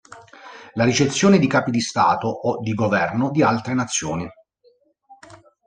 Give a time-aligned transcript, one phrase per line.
[0.73, 4.27] La ricezione di capi di stato o di governo di altre Nazioni.